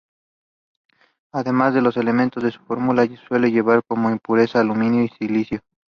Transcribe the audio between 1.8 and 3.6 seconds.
los elementos de su fórmula, suele